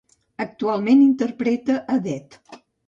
[0.45, 2.21] Actualment interpreta a Det.